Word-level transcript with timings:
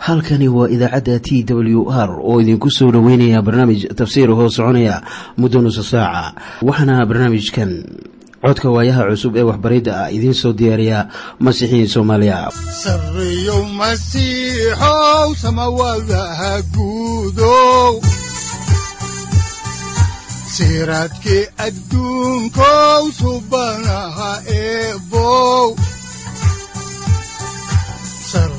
halkani 0.00 0.48
waa 0.48 0.68
idaacadda 0.68 1.20
t 1.20 1.44
w 1.44 1.84
r 1.92 2.10
oo 2.24 2.40
idinku 2.40 2.70
soo 2.70 2.90
dhoweynaya 2.90 3.42
barnaamij 3.42 3.80
tafsiir 3.94 4.30
hoo 4.32 4.48
soconaya 4.48 5.02
muddo 5.36 5.60
nusa 5.60 5.82
saaca 5.84 6.32
waxaana 6.64 7.04
barnaamijkan 7.06 7.84
codka 8.40 8.70
waayaha 8.72 9.12
cusub 9.12 9.36
ee 9.36 9.44
waxbaridda 9.50 9.92
ah 10.04 10.08
idiin 10.16 10.34
soo 10.34 10.52
diyaariya 10.56 11.08
masiixiin 11.44 11.88
soomaaliya. 11.88 12.48
Guudow 16.74 18.00
siraadkii 20.56 21.44
adduunkow 21.66 23.02
subanaha 23.20 24.32
eebow 24.48 25.76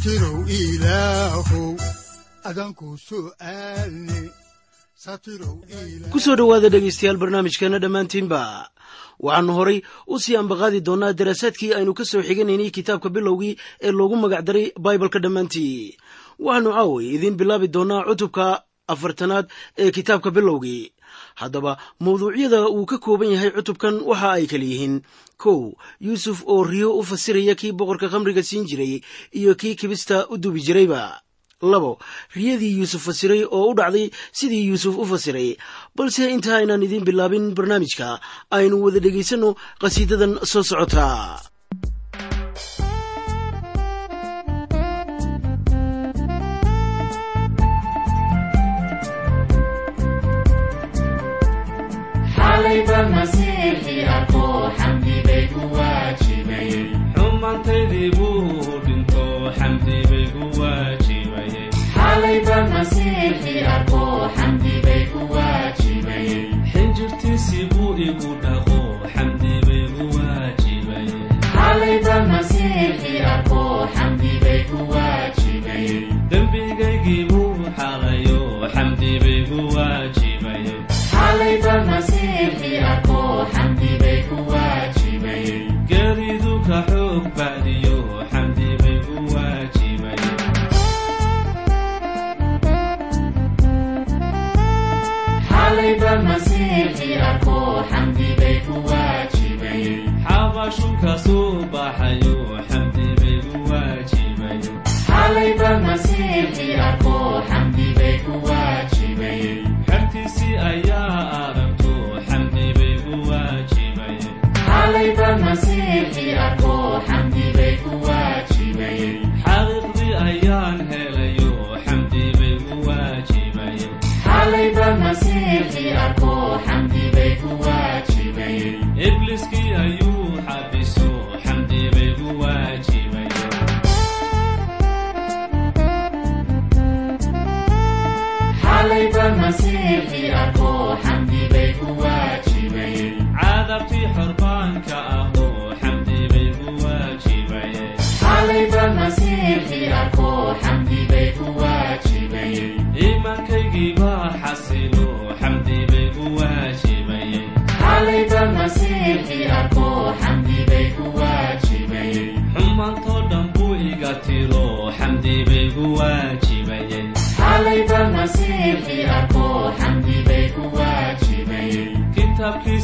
satirow 0.00 0.48
ilaahow 0.48 1.76
adanku 2.48 2.96
su'aalne 2.96 4.20
ku 6.12 6.18
soo 6.24 6.36
dhowaada 6.40 6.68
dhegaystayaal 6.72 7.20
barnaamijkeenna 7.20 7.78
dhammaantiinba. 7.84 8.40
Waxaannu 9.20 9.52
horay 9.58 9.78
u 10.08 10.16
sii 10.24 10.36
ambaqaadi 10.40 10.80
doonnaa 10.80 11.12
daraasaadkii 11.12 11.72
aynu 11.76 11.92
ka 11.98 12.04
soo 12.04 12.22
xiganaynay 12.24 12.70
kitaabka 12.72 13.08
bilowgii 13.12 13.54
ee 13.84 13.92
loogu 13.92 14.16
magacdaray 14.16 14.72
baibalka 14.84 15.18
dhammaantii. 15.20 15.96
Waxaannu 16.40 16.70
caaway 16.76 17.06
idiin 17.16 17.36
bilaabi 17.36 17.68
doonnaa 17.68 18.04
cutubka 18.08 18.64
afartanaad 18.88 19.46
ee 19.82 19.90
kitaabka 19.96 20.30
bilowgii 20.30 20.92
haddaba 21.40 21.78
mawduucyada 22.00 22.68
uu 22.68 22.86
ka 22.86 22.98
kooban 22.98 23.32
yahay 23.34 23.50
cutubkan 23.56 24.00
waxa 24.10 24.30
ay 24.38 24.46
kala 24.46 24.64
yihiin. 24.64 25.02
Kow 25.40 25.72
yuusuf 26.00 26.42
oo 26.46 26.64
riyo 26.64 26.92
u 26.98 27.02
fasiraya 27.02 27.54
kii 27.54 27.72
boqorka 27.72 28.08
khamriga 28.12 28.42
siin 28.42 28.66
jiray 28.68 29.00
iyo 29.32 29.54
kii 29.54 29.74
kibista 29.74 30.26
u 30.28 30.36
dubi 30.36 30.60
jirayba. 30.60 31.20
Labo 31.62 31.98
riyadii 32.36 32.78
yuusuf 32.80 33.04
fasiray 33.04 33.44
oo 33.44 33.68
u 33.70 33.74
dhacday 33.76 34.10
sidii 34.32 34.68
yuusuf 34.68 34.96
u 34.96 35.04
fasiray. 35.04 35.56
Balse 35.96 36.24
inta 36.32 36.56
aynaan 36.56 36.82
idiin 36.82 37.04
bilaabin 37.04 37.52
barnaamijka 37.56 38.20
aynu 38.50 38.80
wada 38.84 39.00
dhegaysanno 39.00 39.56
qhasiidadan 39.80 40.40
soo 40.44 40.62
socota 40.64 41.36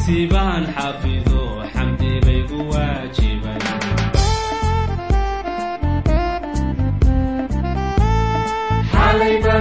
waajibayekitaabkiisii 0.07 0.27
baan 0.31 0.63
xafido 0.75 1.41
xamdi 1.73 2.11
bay 2.25 2.41
gu 2.49 2.59
waajibay 2.71 3.61
xalaquda 8.91 9.55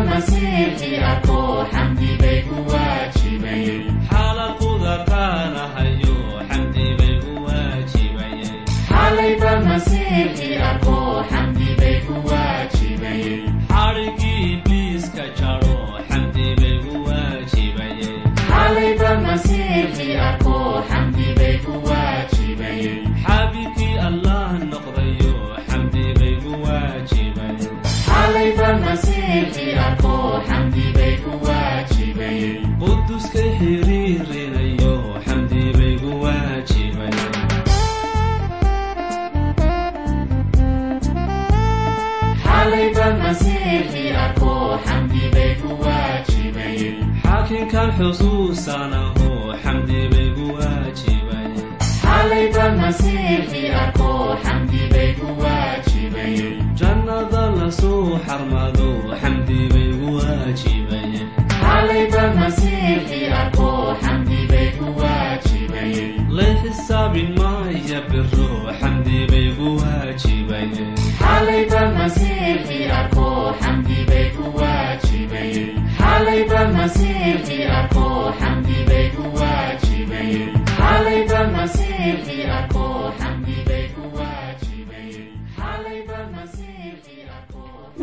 xarmado 58.27 58.89
xamdi 59.21 59.59
bay 59.73 59.89
gu 60.01 60.09
waajibayeen 60.19 61.29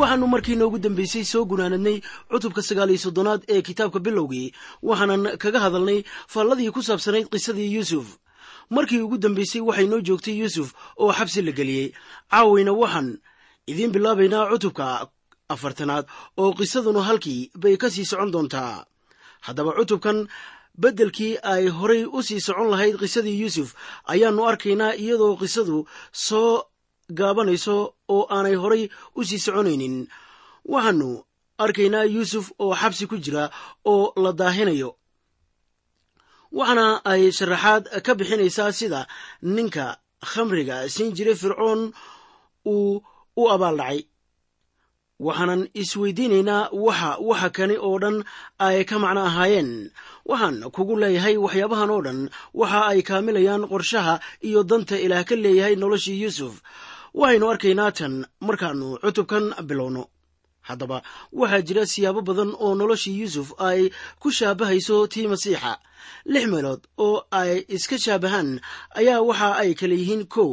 waxaannu 0.03 0.27
markii 0.27 0.55
noogu 0.59 0.77
dambaysay 0.83 1.23
soo 1.31 1.45
gunaanadnay 1.51 1.97
cutubka 2.31 2.61
sagaal 2.61 2.89
iyo 2.91 2.99
soddonaad 3.05 3.41
ee 3.53 3.61
kitaabka 3.67 3.99
bilowgii 4.05 4.47
waxaanan 4.83 5.23
kaga 5.43 5.59
hadalnay 5.65 5.99
faalladii 6.33 6.71
ku 6.75 6.81
saabsanayd 6.83 7.27
qisadii 7.31 7.71
yuusuf. 7.75 8.07
Markii 8.69 8.99
ugu 9.05 9.17
dambaysay 9.17 9.61
waxay 9.61 9.87
noo 9.87 10.01
joogtay 10.07 10.35
yuusuf 10.41 10.73
oo 10.99 11.11
xabsi 11.17 11.41
la 11.41 11.51
geliyey. 11.51 11.87
Caawayna 12.31 12.73
waxaan 12.81 13.09
idiin 13.67 13.91
bilaabaynaa 13.95 14.49
cutubka 14.51 15.07
afartanaad 15.49 16.05
oo 16.37 16.51
qisaduna 16.57 17.01
halkii 17.07 17.51
bay 17.61 17.77
ka 17.77 17.87
sii 17.89 18.05
socon 18.05 18.31
doontaa. 18.33 18.85
Haddaba 19.45 19.71
cutubkan 19.79 20.27
beddelkii 20.81 21.37
ay 21.53 21.67
horay 21.77 22.03
u 22.05 22.19
sii 22.27 22.41
socon 22.47 22.67
lahayd 22.71 22.95
qisadii 23.01 23.39
yuusuf 23.41 23.69
ayaannu 24.11 24.43
arkaynaa 24.51 24.93
iyadoo 25.03 25.35
qisadu 25.41 25.77
soo 26.11 26.63
gaabanayso 27.09 27.75
oo 28.13 28.23
aanay 28.35 28.55
horay 28.55 28.83
u 29.15 29.23
sii 29.27 29.39
soconaynin. 29.45 29.95
Waxaannu 30.71 31.09
arkaynaa 31.63 32.03
yuusuf 32.13 32.45
oo 32.63 32.73
xabsi 32.81 33.07
ku 33.07 33.17
jira 33.23 33.49
oo 33.85 34.13
la 34.23 34.31
daahinayo. 34.39 34.89
Waxaana 36.57 36.87
ay 37.11 37.31
sharaxaad 37.37 37.83
ka 38.05 38.11
bixinaysaa 38.19 38.71
sida 38.79 39.01
ninka 39.55 39.85
khamriga 40.31 40.77
siin 40.93 41.11
jiray 41.17 41.35
fircoon 41.41 41.81
uu 42.73 43.01
u 43.37 43.43
abaaldhacay 43.53 43.99
waxaanan 45.25 45.61
isweydiinaynaa 45.81 46.63
waxa 46.85 47.09
waxa 47.29 47.49
kani 47.57 47.75
oo 47.87 47.97
dhan 48.03 48.17
ay 48.65 48.79
ka 48.89 48.95
macno 49.03 49.21
ahaayeen. 49.29 49.71
Waxaan 50.29 50.57
kugu 50.75 50.95
leeyahay 51.01 51.35
waxyaabahan 51.45 51.89
oo 51.95 52.01
dhan 52.05 52.19
waxa 52.59 52.79
ay 52.91 52.99
kaamilayaan 53.09 53.63
qorshaha 53.71 54.15
iyo 54.47 54.59
danta 54.69 54.95
ilaah 55.05 55.23
ka 55.29 55.35
leeyahay 55.43 55.75
noloshii 55.81 56.21
yuusuf 56.23 56.53
waxaynu 57.19 57.45
arkaynaa 57.53 57.91
tan 57.97 58.13
markaannu 58.47 58.87
cutubkan 59.03 59.45
bilowno. 59.69 60.03
Haddaba 60.67 60.97
waxaa 61.39 61.61
jira 61.67 61.83
siyaabo 61.91 62.21
badan 62.27 62.51
oo 62.63 62.71
noloshii 62.79 63.19
yuusuf 63.21 63.49
ay 63.69 63.81
ku 64.21 64.27
shaabahayso 64.37 65.07
tii 65.11 65.27
masiixa. 65.31 65.73
Lix 66.31 66.45
meelood 66.51 66.81
oo 67.05 67.17
ay 67.31 67.53
iska 67.75 67.97
shaabahaan 68.05 68.49
ayaa 68.99 69.21
waxa 69.29 69.49
ay 69.61 69.71
kala 69.79 69.93
yihiin 69.99 70.25
kow. 70.35 70.51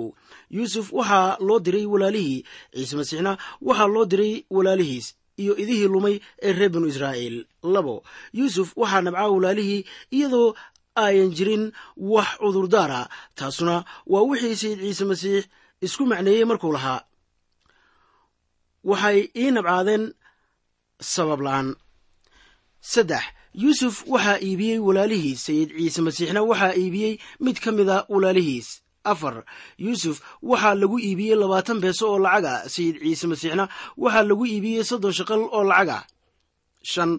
Yuusuf 0.56 0.86
waxaa 0.98 1.36
loo 1.46 1.58
diray 1.64 1.86
walaalihii 1.92 2.40
ciise 2.74 2.94
masiixna 2.98 3.32
waxaa 3.68 3.86
loo 3.94 4.04
diray 4.12 4.34
walaalihiis 4.56 5.06
iyo 5.42 5.52
idihii 5.62 5.88
lumay 5.94 6.16
ee 6.46 6.52
reer 6.58 6.70
binu 6.74 6.86
israa'iil. 6.92 7.36
Labo 7.74 7.96
yuusuf 8.38 8.68
waxaa 8.80 9.00
nabcaa 9.06 9.28
walaalihii 9.34 9.80
iyadoo 10.16 10.48
ayan 11.04 11.30
jirin 11.36 11.64
wax 11.96 12.28
cudurdaara 12.42 13.00
taasuna 13.38 13.76
waa 14.12 14.22
wixii 14.30 14.56
sayid 14.62 14.78
ciise 14.84 15.04
masiix 15.10 15.42
isku 15.86 16.04
macneeyey 16.10 16.44
markuu 16.50 16.72
lahaa 16.76 17.00
waxay 18.90 19.18
ii 19.42 19.50
nabcaadeen 19.54 20.04
sabab 21.12 21.40
la'aan. 21.46 21.68
Saddex 22.92 23.24
yuusuf 23.62 23.96
waxaa 24.12 24.38
iibiyey 24.46 24.78
walaalihii 24.86 25.36
sayid 25.46 25.68
ciise 25.76 26.00
masiixna 26.06 26.40
waxaa 26.50 26.74
iibiyey 26.82 27.12
mid 27.44 27.56
ka 27.64 27.70
mida 27.72 27.96
walaalihiis. 28.12 28.68
Afar 29.12 29.44
yuusuf 29.84 30.16
waxaa 30.50 30.74
lagu 30.80 30.96
iibiyey 31.06 31.36
labaatan 31.40 31.78
beeso 31.82 32.04
oo 32.12 32.18
lacaga 32.24 32.54
sayid 32.74 32.96
ciise 33.02 33.26
masiixna 33.30 33.64
waxaa 34.02 34.22
lagu 34.28 34.44
iibiyey 34.52 34.84
soddon 34.90 35.12
shaqal 35.18 35.40
oo 35.56 35.64
lacaga 35.70 35.98
shan 36.92 37.12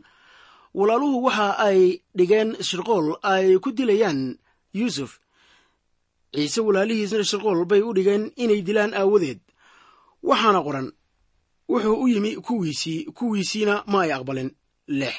walaaluhu 0.78 1.18
waxa 1.28 1.48
ay 1.68 1.80
dhigeen 2.18 2.50
shirqool 2.68 3.08
ay 3.34 3.58
ku 3.64 3.70
dilayaan 3.78 4.22
yuusuf 4.80 5.12
ciise 6.36 6.62
walaalihiisna 6.68 7.24
shirqool 7.30 7.66
bay 7.66 7.82
u 7.82 7.94
dhigeen 7.96 8.24
inay 8.44 8.62
dilaan 8.68 8.94
aawadeed. 8.94 9.40
Waxaana 10.24 10.60
qoran 10.66 10.88
wuxuu 11.70 11.96
u 12.04 12.08
yimi 12.08 12.32
kuwiisii 12.46 13.00
kuwiisiina 13.18 13.84
ma 13.92 14.02
ay 14.04 14.12
aqbalin. 14.14 14.50
Lix 14.88 15.16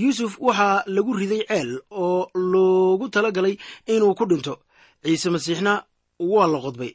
yuusuf 0.00 0.32
waxaa 0.46 0.82
lagu 0.94 1.12
riday 1.20 1.42
ceel 1.48 1.70
oo 1.90 2.30
loogu 2.34 3.08
tala 3.08 3.30
galay 3.36 3.54
inuu 3.86 4.14
ku 4.18 4.24
dhinto 4.30 4.54
ciise 5.04 5.28
masiixna 5.34 5.72
waa 6.32 6.46
la 6.52 6.58
qodbay. 6.64 6.92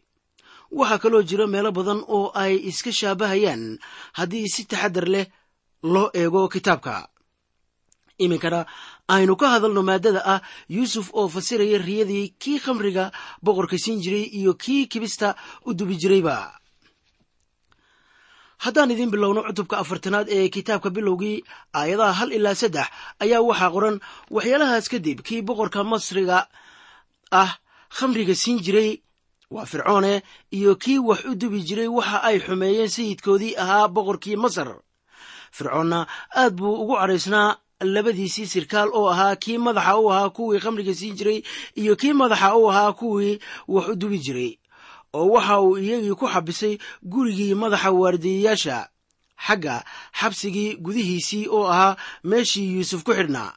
Waxaa 0.72 0.98
kaloo 1.04 1.24
jira 1.30 1.48
meelo 1.48 1.72
badan 1.72 2.02
oo 2.08 2.32
ay 2.34 2.56
iska 2.70 2.92
shaabahayaan 3.00 3.64
haddii 4.18 4.48
si 4.54 4.62
taxadar 4.72 5.08
leh 5.14 5.28
loo 5.94 6.10
eego 6.14 6.48
kitaabka 6.54 7.10
iminkana 8.24 8.60
aynu 9.16 9.34
ka 9.42 9.48
hadalno 9.54 9.82
maaddada 9.90 10.22
ah 10.34 10.42
yuusuf 10.76 11.08
oo 11.20 11.28
fasiraya 11.36 11.78
riyadii 11.88 12.26
kii 12.42 12.60
khamriga 12.66 13.12
boqorka 13.46 13.78
siin 13.84 14.00
jiray 14.04 14.26
iyo 14.40 14.54
kii 14.64 14.88
kibista 14.92 15.36
u 15.68 15.74
dubi 15.74 15.96
jirayba 16.02 16.36
haddaan 18.64 18.92
idiin 18.94 19.12
bilowno 19.14 19.42
cutubka 19.48 19.76
afartanaad 19.84 20.28
ee 20.38 20.50
kitaabka 20.56 20.90
bilowgii 20.96 21.44
aayadaha 21.80 22.14
hal 22.20 22.32
ilaa 22.38 22.56
saddex 22.62 22.88
ayaa 23.24 23.42
waxaa 23.50 23.72
qoran 23.76 23.98
waxyaalahaas 24.36 24.88
kadib 24.94 25.20
kii 25.28 25.42
boqorka 25.48 25.80
masriga 25.92 26.38
ah 27.42 27.52
khamriga 27.98 28.36
siin 28.42 28.60
jiray 28.66 28.92
waa 29.56 29.66
fircoone 29.72 30.14
iyo 30.58 30.72
kii 30.84 31.00
wax 31.10 31.22
u 31.32 31.36
dubi 31.42 31.60
jiray 31.68 31.88
waxa 31.98 32.18
ay 32.30 32.38
xumeeyeen 32.46 32.90
sayidkoodii 32.96 33.54
ahaa 33.64 33.88
boqorkii 33.96 34.36
masar. 34.44 34.70
Fircoonna 35.56 36.00
aad 36.42 36.54
buu 36.58 36.74
ugu 36.84 36.96
cadhaysnaa 37.02 37.50
labadiisii 37.84 38.46
sirkaal 38.48 38.90
oo 38.94 39.10
ahaa 39.10 39.36
kii 39.36 39.58
madaxa 39.58 39.98
u 40.00 40.12
ahaa 40.12 40.30
kuwii 40.30 40.60
khamriga 40.60 40.94
siin 40.96 41.16
jiray 41.16 41.42
iyo 41.76 41.96
kii 41.96 42.14
madaxa 42.14 42.56
u 42.56 42.70
ahaa 42.72 42.94
kuwii 42.94 43.40
wax 43.68 43.88
u 43.90 43.96
dubi 43.96 44.20
jiray. 44.20 44.58
Oo 45.14 45.30
waxa 45.36 45.62
uu 45.62 45.78
iyagii 45.78 46.16
ku 46.16 46.28
xabisay 46.28 46.78
gurigii 47.04 47.54
madaxa 47.56 47.92
waardiyayaasha 47.92 48.90
xagga 49.48 49.84
xabsigii 50.20 50.76
gudihiisii 50.76 51.48
oo 51.48 51.68
ahaa 51.68 51.96
meeshii 52.24 52.74
yuusuf 52.76 53.04
ku 53.04 53.12
xidhnaa 53.14 53.52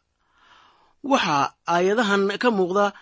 waxaa 1.03 1.55
aayadahan 1.67 2.39
ka 2.43 2.51
muuqda 2.51 2.93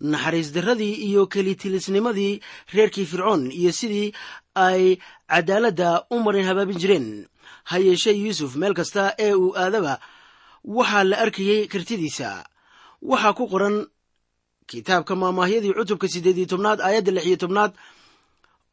naxariis 0.00 0.52
darradii 0.54 0.94
iyo 1.08 1.26
kelitilisnimadii 1.26 2.40
reerkii 2.74 3.06
fircoon 3.06 3.50
iyo 3.52 3.72
sidii 3.72 4.12
ay 4.54 4.96
cadaaladda 5.30 6.06
u 6.10 6.18
marin 6.24 6.44
habaabin 6.46 6.78
jireen 6.78 7.26
ha 7.68 7.76
yeeshee 7.86 8.16
yuusuf 8.22 8.52
meel 8.60 8.74
kasta 8.78 9.02
ee 9.26 9.32
uu 9.42 9.52
aadaba 9.62 9.94
waxaa 10.76 11.04
la 11.10 11.16
arkayey 11.24 11.62
kartidiisa. 11.72 12.28
Waxaa 13.10 13.32
ku 13.38 13.44
qoran 13.52 13.76
kitaabka 14.70 15.12
maamaahyadii 15.22 15.72
cutubka 15.78 16.06
siddeed 16.12 16.38
iyo 16.38 16.46
tobnaad 16.52 16.80
aayadda 16.80 17.12
lix 17.16 17.24
iyo 17.28 17.36
tobnaad 17.42 17.72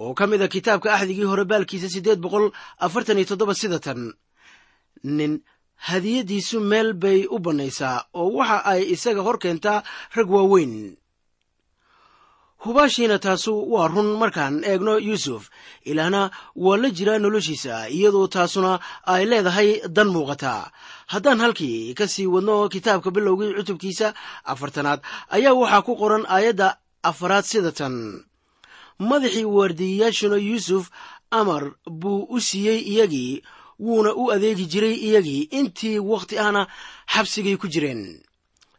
oo 0.03 0.13
ka 0.17 0.24
mid 0.31 0.41
a 0.41 0.48
kitaabka 0.48 0.88
axdigii 0.95 1.27
hore 1.31 1.43
baalkiisa 1.51 1.89
siddeed 1.95 2.19
boqol 2.24 2.45
afartan 2.86 3.17
iyo 3.19 3.27
toddoba 3.31 3.53
sida 3.62 3.79
tan. 3.86 4.01
Nin 5.17 5.33
hadiyaddiisu 5.88 6.60
meel 6.71 6.93
bay 7.03 7.19
u 7.29 7.38
bannaysaa 7.45 7.98
oo 8.19 8.29
waxa 8.39 8.57
ay 8.71 8.81
isaga 8.95 9.21
hor 9.27 9.38
keentaa 9.43 9.83
rag 10.15 10.29
waaweyn 10.36 10.74
hubaashiina 12.63 13.18
taasu 13.20 13.53
waa 13.74 13.88
run 13.88 14.10
markaan 14.22 14.56
eegno 14.63 14.98
yuusuf. 15.08 15.50
Ilaahna 15.91 16.22
waa 16.56 16.77
la 16.82 16.89
jiraa 16.98 17.18
noloshiisa 17.24 17.89
iyadoo 17.89 18.27
taasuna 18.27 18.80
ay 19.13 19.24
leedahay 19.25 19.70
dan 19.96 20.08
muuqata. 20.13 20.53
Haddaan 21.12 21.39
halkii 21.44 21.94
ka 21.94 22.06
sii 22.08 22.27
wadno 22.34 22.70
kitaabka 22.74 23.10
bilowgii 23.15 23.53
cutubkiisa 23.58 24.13
afartanaad 24.51 25.00
ayaa 25.36 25.53
waxaa 25.62 25.82
ku 25.88 25.94
qoran 26.01 26.25
aayadda 26.36 26.77
afaraad 27.10 27.46
sida 27.51 27.72
tan. 27.72 27.96
Madaxii 29.10 29.46
waardiyayaashuna 29.58 30.38
yuusuf 30.38 30.89
amar 31.32 31.63
buu 31.89 32.27
u 32.30 32.38
siiyey 32.48 32.80
iyagii 32.94 33.41
wuuna 33.80 34.13
u 34.13 34.32
adeegi 34.32 34.65
jiray 34.72 34.94
iyagii 35.08 35.41
intii 35.60 36.00
wakhti 36.00 36.38
ahna 36.44 36.68
xabsigay 37.13 37.58
ku 37.58 37.68
jireen 37.74 38.22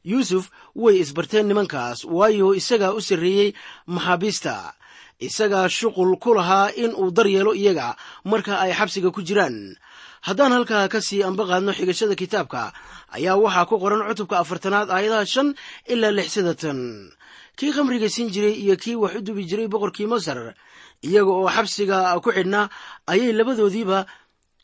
yuusuf 0.05 0.51
way 0.75 0.99
isbarteen 1.03 1.47
nimankaas 1.49 2.05
waayo 2.05 2.55
isagaa 2.55 2.93
u 2.93 3.01
sarreeyey 3.01 3.51
maxaabiista 3.87 4.75
isagaa 5.23 5.69
shuqul 5.69 6.19
ku 6.23 6.35
lahaa 6.35 6.75
in 6.83 6.91
uu 6.95 7.11
daryeelo 7.11 7.55
iyaga 7.55 7.97
marka 8.25 8.59
ay 8.59 8.73
xabsiga 8.75 9.11
ku 9.15 9.23
jiraan. 9.23 9.77
Haddaan 10.23 10.53
halkaa 10.55 10.87
ka 10.87 11.01
sii 11.03 11.23
anba 11.27 11.47
qaadno 11.51 11.75
xigashada 11.75 12.15
kitaabka 12.15 12.71
ayaa 13.11 13.39
waxaa 13.43 13.67
ku 13.71 13.75
qoran 13.83 14.07
cutubka 14.07 14.39
afartanaad 14.39 14.91
aayadaha 14.91 15.27
shan 15.27 15.49
ilaa 15.91 16.15
lix 16.15 16.39
sidatan 16.39 17.11
kii 17.59 17.75
khamriga 17.75 18.07
siin 18.11 18.31
jiray 18.31 18.55
iyo 18.55 18.75
kii 18.79 18.95
wax 19.03 19.19
u 19.19 19.21
dubi 19.27 19.43
jiray 19.51 19.67
boqorkii 19.67 20.07
masar 20.07 20.55
iyaga 21.03 21.31
oo 21.31 21.51
xabsiga 21.51 22.15
ku 22.23 22.31
xidhnaa 22.31 22.71
ayay 23.11 23.35
labadoodiiba 23.35 24.07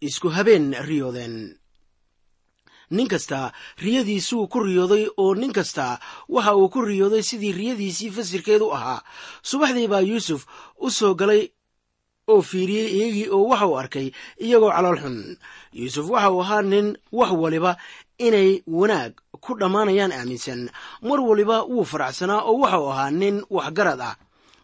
isku 0.00 0.30
habeen 0.30 0.74
riyoodeen 0.78 1.57
nin 2.90 3.08
kasta 3.08 3.52
riyadiisuu 3.84 4.46
ku 4.52 4.58
riyooday 4.64 5.04
oo 5.16 5.34
nin 5.34 5.52
kasta 5.52 5.98
waxa 6.28 6.56
uu 6.56 6.68
ku 6.68 6.80
riyooday 6.88 7.22
sidii 7.22 7.52
riyadiisii 7.52 8.10
fasirkeedu 8.10 8.72
ahaa. 8.76 9.02
Subaxdii 9.42 9.88
baa 9.92 10.00
yuusuf 10.10 10.46
u 10.80 10.90
soo 10.90 11.14
galay 11.14 11.48
oo 12.28 12.42
fiiriyey 12.42 12.88
iyagii 12.96 13.28
oo 13.34 13.44
waxa 13.50 13.66
uu 13.66 13.78
arkay 13.78 14.08
iyagoo 14.40 14.70
calool 14.72 14.98
xun. 15.02 15.36
Yuusuf 15.72 16.06
waxa 16.10 16.30
uu 16.30 16.40
ahaa 16.42 16.62
nin 16.62 16.96
wax 17.12 17.30
waliba 17.42 17.76
inay 18.18 18.62
wanaag 18.66 19.12
ku 19.40 19.54
dhammaanayaan 19.60 20.12
aaminsan. 20.12 20.70
Mar 21.02 21.20
waliba 21.20 21.62
wuu 21.64 21.84
faraxsanaa 21.84 22.42
oo 22.48 22.58
waxa 22.62 22.78
uu 22.80 22.90
ahaa 22.92 23.10
nin 23.10 23.36
waxgarad 23.50 24.00
ah 24.00 24.16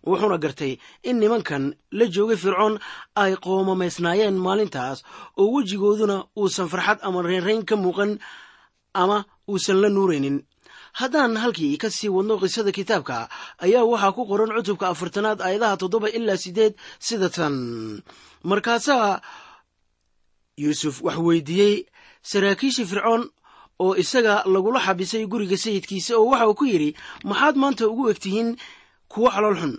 wuxuuna 0.08 0.38
gartay 0.44 0.72
in 1.08 1.16
nimankan 1.20 1.64
la 1.98 2.04
joogay 2.14 2.36
fircoon 2.42 2.74
ay 3.22 3.32
qoomamaysnaayeen 3.44 4.36
maalintaas 4.46 4.98
oo 5.40 5.46
wejigooduna 5.54 6.16
uusan 6.40 6.68
farxad 6.72 6.98
ama 7.06 7.22
reynrayn 7.28 7.62
ka 7.68 7.74
muuqan 7.76 8.12
ama 9.02 9.18
uusan 9.50 9.78
la 9.82 9.88
nuuraynin. 9.88 10.38
Haddaan 11.00 11.36
halkii 11.42 11.76
ka 11.82 11.88
sii 11.90 12.08
wadno 12.16 12.34
qisada 12.42 12.70
kitaabka 12.78 13.16
ayaa 13.64 13.84
waxaa 13.92 14.12
ku 14.16 14.22
qoran 14.30 14.54
cutubka 14.56 14.86
afartanaad 14.92 15.40
aayadaha 15.42 15.76
toddoba 15.80 16.08
ilaa 16.18 16.36
siddeed 16.44 16.74
sida 17.06 17.28
tan. 17.36 17.54
Markaasaa 18.50 19.20
yuusuf 20.62 21.02
wax 21.06 21.16
weydiiyey 21.26 21.74
saraakiishii 22.30 22.86
fircoon 22.90 23.22
oo 23.84 23.92
isaga 24.02 24.34
lagula 24.54 24.80
xabisay 24.86 25.24
guriga 25.32 25.56
sayidkiisa 25.64 26.12
oo 26.18 26.26
waxa 26.30 26.46
uu 26.48 26.54
ku 26.60 26.64
yidhi 26.70 26.90
maxaad 27.28 27.56
maanta 27.62 27.88
ugu 27.90 28.04
egtihiin 28.12 28.50
kuwo 29.12 29.28
calool 29.34 29.56
xun 29.60 29.74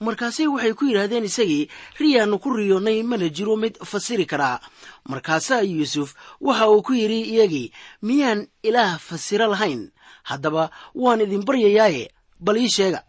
markaasay 0.00 0.46
waxay 0.46 0.72
ku 0.78 0.84
yidhaahdeen 0.88 1.24
isagii 1.28 1.68
riyaannu 2.00 2.38
ku 2.42 2.48
riyoonnay 2.56 3.02
mana 3.02 3.28
jiro 3.28 3.56
mid 3.56 3.74
fasiri 3.84 4.26
karaa 4.26 4.60
markaasaa 5.08 5.62
yuusuf 5.62 6.14
waxa 6.40 6.68
uu 6.70 6.82
ku 6.82 6.92
yidhi 6.94 7.20
iyagii 7.34 7.72
miyaan 8.02 8.46
ilaah 8.62 8.98
fasiro 8.98 9.46
lahayn? 9.52 9.90
Haddaba 10.22 10.70
waan 10.94 11.20
idin 11.20 11.42
baryayaaye 11.44 12.10
bal 12.40 12.56
ii 12.56 12.68
sheega. 12.70 13.02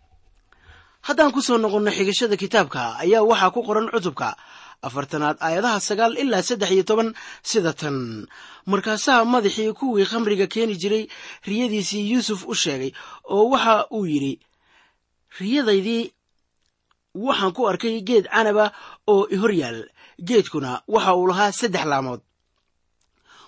Haddaan 1.06 1.32
ku 1.32 1.42
soo 1.42 1.58
noqonno 1.58 1.92
xigashada 1.92 2.38
kitaabka 2.38 2.98
ayaa 3.04 3.22
waxaa 3.22 3.54
ku 3.54 3.62
qoran 3.68 3.90
cutubka 3.94 4.34
afartanaad 4.82 5.38
aayadaha 5.40 5.80
sagaal 5.80 6.18
ilaa 6.18 6.42
saddex 6.42 6.72
iyo 6.74 6.84
toban 6.84 7.14
sida 7.44 7.74
tan. 7.74 8.26
Markaasaa 8.66 9.26
madaxii 9.26 9.74
kuwii 9.78 10.06
khamriga 10.10 10.48
keeni 10.48 10.76
jiray 10.82 11.08
riyadiisii 11.48 12.12
yuusuf 12.12 12.46
u 12.48 12.54
sheegay 12.56 12.92
oo 13.30 13.50
waxa 13.54 13.88
uu 13.94 14.06
yidhi 14.06 14.34
riyadaydii 15.40 16.12
waxaan 17.16 17.54
ku 17.54 17.68
arkay 17.70 18.02
geed 18.02 18.26
canaba 18.28 18.72
oo 19.08 19.28
i 19.30 19.36
hor 19.38 19.52
yaal. 19.54 19.80
Geedkuna 20.28 20.82
waxa 20.88 21.16
uu 21.16 21.28
lahaa 21.28 21.52
saddex 21.52 21.86
laamood. 21.86 22.22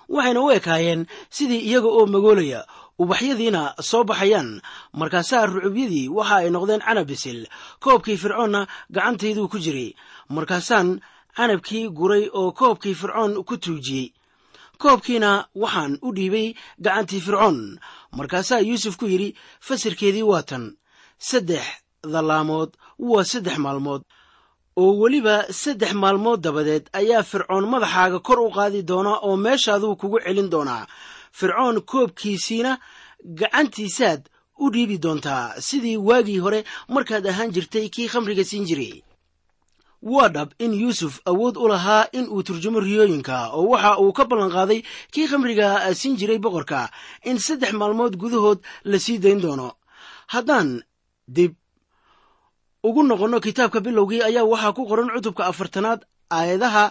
Waxayna 0.09 0.41
u 0.41 0.51
ekaayeen 0.51 1.07
sidii 1.29 1.65
iyaga 1.69 1.87
oo 1.89 2.05
magoolaya 2.05 2.65
ubaxyadiina 2.99 3.73
soo 3.81 4.03
baxayaan. 4.03 4.61
Markaasaa 4.93 5.45
rucubyadii 5.45 6.09
waxa 6.09 6.35
ay 6.35 6.49
noqdeen 6.49 6.81
canab 6.85 7.07
bisil. 7.07 7.39
Koobkii 7.83 8.17
fircoonna 8.17 8.67
gacantayduu 8.93 9.47
ku 9.49 9.57
jiray. 9.59 9.89
Markaasaan 10.29 11.01
canabkii 11.37 11.89
guray 11.89 12.29
oo 12.33 12.51
koobkii 12.51 12.93
fircoon 12.95 13.43
ku 13.43 13.57
tuujiyey. 13.57 14.13
Koobkiina 14.77 15.47
waxaan 15.55 15.97
u 16.05 16.13
dhiibay 16.13 16.53
gacantii 16.83 17.21
fircoon. 17.25 17.79
Markaasaa 18.17 18.59
yuusuf 18.61 18.97
ku 18.97 19.05
yidhi 19.09 19.35
fasirkeedii 19.59 20.23
waa 20.31 20.43
tan. 20.43 20.77
Saddexda 21.17 21.81
laamood 22.29 22.69
waa 22.99 23.23
saddex 23.31 23.57
maalmood 23.57 24.01
oo 24.81 24.91
weliba 25.01 25.35
saddex 25.61 25.93
maalmood 25.93 26.39
dabadeed 26.45 26.85
ayaa 26.99 27.23
fircoon 27.23 27.65
madaxaaga 27.73 28.19
kor 28.19 28.39
u 28.39 28.49
qaadi 28.57 28.81
doonaa 28.89 29.19
oo 29.27 29.35
meeshaaduu 29.45 29.95
kugu 29.95 30.19
celin 30.25 30.49
doonaa 30.53 30.87
fircoon 31.31 31.81
koobkiisiina 31.91 32.71
gacantiisaad 33.39 34.21
u 34.63 34.69
dhiibi 34.73 34.97
doontaa 35.03 35.53
sidii 35.67 35.97
waagii 35.97 36.39
hore 36.39 36.59
markaad 36.93 37.25
ahaan 37.27 37.51
jirtay 37.55 37.89
kii 37.89 38.07
khamriga 38.07 38.43
siin 38.43 38.65
jiray. 38.65 39.01
Waa 40.01 40.27
dhab 40.29 40.49
in 40.59 40.73
yuusuf 40.73 41.19
awood 41.25 41.57
u 41.57 41.67
lahaa 41.67 42.07
in 42.11 42.27
uu 42.29 42.43
turjumo 42.43 42.79
riyooyinka 42.79 43.49
oo 43.57 43.67
waxa 43.71 43.97
uu 43.99 44.13
ka 44.13 44.23
ballanqaaday 44.25 44.81
kii 45.11 45.27
khamriga 45.27 45.95
siin 45.95 46.15
jiray 46.19 46.37
boqorka 46.39 46.89
in 47.23 47.37
saddex 47.39 47.73
maalmood 47.73 48.15
gudahood 48.21 48.59
la 48.83 48.99
sii 48.99 49.17
dayn 49.17 49.41
doono. 49.41 49.71
Haddaan 50.27 50.83
dib 51.27 51.53
ugu 52.87 53.01
noqonno 53.09 53.37
kitaabka 53.45 53.79
bilowgii 53.85 54.21
ayaa 54.29 54.49
waxaa 54.51 54.73
ku 54.77 54.83
qoran 54.89 55.09
cutubka 55.15 55.43
afartanaad 55.51 56.01
aayadaha 56.37 56.85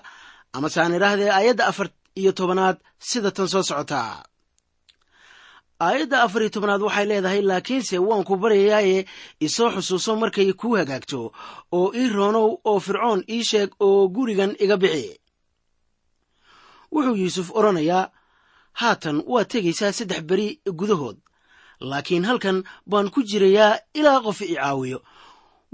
ama 0.57 0.69
saan 0.75 0.95
idhaahdee 0.99 1.31
aayadda 1.39 1.65
afar 1.71 1.89
iyo 2.21 2.33
tobanaad 2.39 2.77
sida 3.09 3.31
tan 3.37 3.49
soo 3.53 3.63
socotaa 3.71 4.13
aayadda 5.87 6.17
afar 6.27 6.41
iyo 6.43 6.51
tobanaad 6.55 6.83
waxay 6.87 7.07
leedahay 7.11 7.41
laakiinse 7.51 7.97
waan 8.09 8.25
ku 8.29 8.35
baryayaaye 8.43 8.99
isoo 9.47 9.69
xusuuso 9.75 10.11
markay 10.23 10.49
kuu 10.61 10.75
hagaagto 10.81 11.21
oo 11.79 11.89
ii 12.01 12.09
roonow 12.17 12.49
oo 12.71 12.79
fircoon 12.87 13.21
ii 13.35 13.43
sheeg 13.51 13.71
oo 13.87 14.09
gurigan 14.15 14.53
iga 14.65 14.77
bixi. 14.83 15.11
Wuxuu 16.93 17.17
yuusuf 17.23 17.49
odhanayaa 17.59 18.11
haatan 18.81 19.17
waad 19.33 19.49
tegaysaa 19.53 19.93
saddex 19.99 20.21
beri 20.31 20.49
gudahood 20.79 21.19
laakiin 21.91 22.25
halkan 22.29 22.59
baan 22.91 23.09
ku 23.15 23.21
jirayaa 23.31 23.79
ilaa 23.99 24.21
qof 24.27 24.39
i 24.41 24.55
caawiyo 24.55 24.99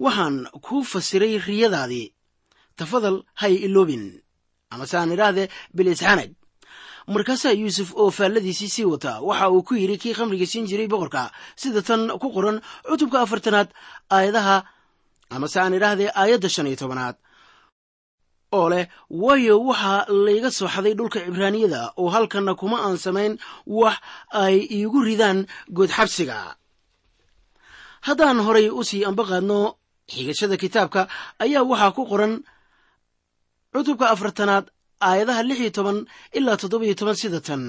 waxaan 0.05 0.37
kuu 0.65 0.83
fasiray 0.93 1.35
riyadaadii. 1.47 2.07
Tafadal 2.79 3.19
hay 3.41 3.55
iloobin 3.67 4.05
ama 4.73 4.87
saan 4.93 5.13
idhaahdee 5.15 5.49
bilisxanag 5.77 6.31
markaasaa 7.15 7.53
yuusuf 7.61 7.89
oo 8.01 8.11
faalladiisii 8.19 8.69
sii 8.75 8.85
wataa 8.93 9.21
waxa 9.29 9.47
uu 9.55 9.63
ku 9.69 9.75
yidhi 9.75 9.97
kii 10.03 10.15
khamriga 10.19 10.47
siin 10.47 10.67
jiray 10.71 10.89
boqorka 10.93 11.23
sida 11.61 11.83
tan 11.89 12.03
ku 12.23 12.29
qoran 12.35 12.59
cutubka 12.89 13.19
afartanaad 13.25 13.69
aayadaha 14.17 14.57
ama 15.35 15.47
saan 15.55 15.75
idhaahdee 15.79 16.11
aayadda 16.21 16.49
shan 16.55 16.67
iyo 16.71 16.77
tobanaad. 16.83 17.17
Oo 18.57 18.69
leh 18.73 18.87
waayo 19.23 19.55
waxaa 19.69 20.07
layga 20.27 20.51
soo 20.59 20.69
xaday 20.75 20.95
dhulka 20.99 21.19
cibraaniyada 21.27 21.81
oo 22.01 22.09
halkanna 22.15 22.55
kuma 22.61 22.77
aan 22.87 22.99
samayn 23.05 23.33
wax 23.67 23.97
ay 24.43 24.57
iigu 24.77 24.99
ridaan 25.09 25.39
good 25.77 25.91
xabsiga 25.97 26.39
haddaan 28.07 28.39
horay 28.47 28.67
u 28.71 28.81
sii 28.89 29.05
amba 29.09 29.25
qaadno 29.31 29.59
xigashada 30.13 30.57
kitaabka 30.63 31.01
ayaa 31.45 31.63
waxaa 31.71 31.95
ku 31.97 32.03
qoran 32.11 32.35
cutubka 33.73 34.05
afartanaad 34.15 34.67
aayadaha 35.09 35.43
lix 35.49 35.59
iyo 35.63 35.71
toban 35.79 35.99
ilaa 36.39 36.57
toddobiyo 36.61 36.95
toban 37.01 37.17
sida 37.21 37.41
tan. 37.47 37.63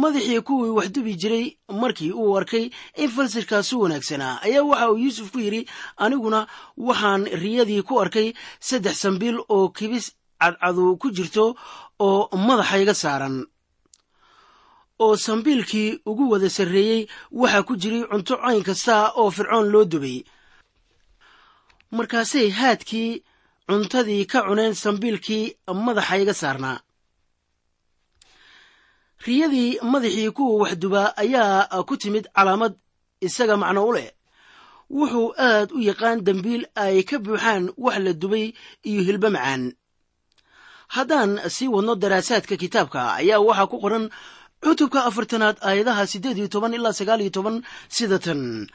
Madaxii 0.00 0.40
kuwii 0.46 0.74
wax 0.78 0.88
dubi 0.94 1.12
jiray 1.20 1.46
markii 1.82 2.12
uu 2.22 2.36
arkay 2.38 2.64
in 3.02 3.08
falsirkaasu 3.14 3.74
wanaagsanaa 3.82 4.34
ayaa 4.46 4.62
waxa 4.70 4.86
uu 4.92 4.98
yuusuf 5.04 5.28
ku 5.32 5.38
yidhi 5.44 5.62
aniguna 6.04 6.40
waxaan 6.88 7.22
riyadii 7.42 7.82
ku 7.88 7.94
arkay 8.02 8.28
saddex 8.68 8.94
sambiil 9.02 9.36
oo 9.56 9.68
kibis 9.76 10.06
cadcadu 10.40 10.84
ku 11.00 11.08
jirto 11.16 11.44
oo 12.06 12.20
madaxayga 12.48 12.94
saaran 13.02 13.36
oo 15.04 15.14
sambiilkii 15.26 15.88
ugu 16.10 16.24
wada 16.32 16.48
sarreeyey 16.56 17.00
waxaa 17.40 17.62
ku 17.68 17.74
jiray 17.82 18.02
cunto 18.10 18.34
cayn 18.42 18.62
kasta 18.68 18.94
oo 19.20 19.30
fircoon 19.36 19.66
loo 19.72 19.84
dubay 19.92 20.18
markaasay 21.96 22.48
haadkii 22.58 23.10
cuntadii 23.68 24.24
ka 24.32 24.38
cuneen 24.46 24.74
sambiilkii 24.82 25.44
madaxayga 25.86 26.34
saarnaa. 26.42 26.78
Riyadii 29.26 29.78
madaxii 29.92 30.30
kuwa 30.36 30.54
wax 30.62 30.72
dubaa 30.82 31.12
ayaa 31.22 31.82
ku 31.88 31.96
timid 31.96 32.26
calaamad 32.36 32.74
isaga 33.20 33.56
macno 33.56 33.82
u 33.88 33.92
leh. 33.96 34.10
Wuxuu 34.90 35.28
aad 35.38 35.68
u 35.72 35.78
yaqaan 35.88 36.18
dembiil 36.26 36.62
ay 36.84 37.02
ka 37.08 37.16
buuxaan 37.24 37.64
wax 37.84 37.96
la 38.04 38.12
dubay 38.12 38.46
iyo 38.88 39.02
hilbo 39.06 39.28
macaan. 39.30 39.62
Haddaan 40.94 41.30
sii 41.54 41.68
wadno 41.74 41.94
daraasaadka 42.02 42.54
kitaabka 42.62 43.00
ayaa 43.20 43.38
waxaa 43.48 43.66
ku 43.70 43.76
qoran 43.82 44.06
cutubka 44.62 45.04
afartanaad 45.08 45.56
aayadaha 45.68 46.06
siddeed 46.10 46.38
iyo 46.38 46.48
toban 46.48 46.74
ilaa 46.74 46.92
sagaal 46.98 47.20
iyo 47.22 47.30
toban 47.36 47.56
sida 47.88 48.18
tan. 48.24 48.66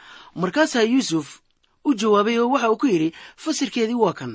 Markaasaa 0.42 0.86
yuusuf 0.92 1.28
u 1.88 1.94
jawaabay 2.00 2.38
oo 2.42 2.50
waxa 2.54 2.70
uu 2.72 2.78
ku 2.82 2.88
yidhi 2.94 3.10
fasirkeedii 3.44 4.00
waa 4.04 4.14
kan. 4.20 4.34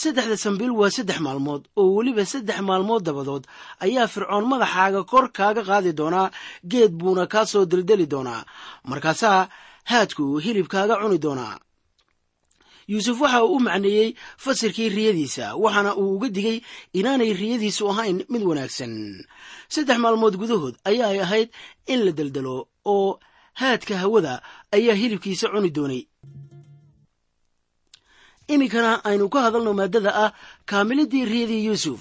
Saddexda 0.00 0.36
sambiil 0.44 0.72
waa 0.80 0.90
saddex 0.96 1.18
maalmood 1.26 1.62
oo 1.80 1.94
weliba 1.96 2.24
saddex 2.32 2.58
maalmood 2.68 3.02
dabadood 3.06 3.44
ayaa 3.84 4.06
fircoon 4.12 4.44
madaxaaga 4.52 5.00
kor 5.10 5.26
kaaga 5.36 5.62
qaadi 5.68 5.92
doonaa 6.00 6.30
geed 6.70 6.92
buuna 7.00 7.24
kaa 7.32 7.46
soo 7.52 7.64
deldeli 7.70 8.06
doonaa 8.12 8.42
markaasaa 8.90 9.48
haadku 9.90 10.24
hilibkaaga 10.44 10.94
cuni 11.02 11.18
doonaa 11.24 11.54
yuusuf 12.92 13.20
waxa 13.20 13.44
uu 13.44 13.56
u 13.56 13.60
macneeyey 13.66 14.08
fasirkii 14.44 14.88
riyadiisa 14.96 15.54
waxaana 15.62 15.90
uu 16.00 16.10
uga 16.16 16.28
digay 16.36 16.58
inaanay 16.98 17.32
riyadiisu 17.40 17.82
ahayn 17.92 18.18
mid 18.32 18.42
wanaagsan. 18.48 18.92
Saddex 19.74 19.98
maalmood 20.04 20.34
gudahood 20.40 20.74
ayaay 20.90 21.18
ahayd 21.26 21.48
in 21.92 22.00
la 22.06 22.12
deldelo 22.18 22.68
oo 22.94 23.18
haadka 23.60 23.94
hawada 24.02 24.42
ayaa 24.76 24.94
hilibkiisa 25.00 25.46
cuni 25.54 25.70
doonay 25.76 26.00
iminkana 28.48 29.04
aynu 29.08 29.28
ka 29.28 29.38
hadalno 29.46 29.72
maadada 29.74 30.10
ah 30.24 30.30
kaamilidii 30.70 31.24
riyadii 31.32 31.64
yuusuf. 31.66 32.00